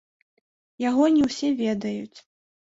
[0.83, 2.17] Яго не ўсе ведаюць.